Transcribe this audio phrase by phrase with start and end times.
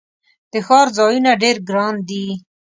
[0.51, 2.25] د ښار ځایونه ډیر ګراندي